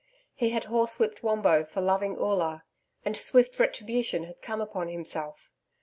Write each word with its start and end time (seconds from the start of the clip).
He 0.33 0.49
had 0.49 0.63
horse 0.63 0.97
whipped 0.97 1.21
Wombo 1.21 1.63
for 1.63 1.79
loving 1.79 2.17
Oola, 2.17 2.63
and 3.05 3.15
swift 3.15 3.59
retribution 3.59 4.23
had 4.23 4.41
come 4.41 4.59
upon 4.59 4.87
himself.... 4.87 5.51